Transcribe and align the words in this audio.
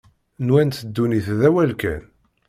Nwant 0.45 0.85
ddunit 0.87 1.27
d 1.39 1.41
awal 1.47 1.71
kan. 1.81 2.01